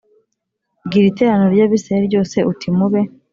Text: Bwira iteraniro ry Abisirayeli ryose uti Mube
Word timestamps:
Bwira 0.85 1.05
iteraniro 1.11 1.51
ry 1.55 1.63
Abisirayeli 1.65 2.07
ryose 2.11 2.37
uti 2.51 2.67
Mube 2.77 3.01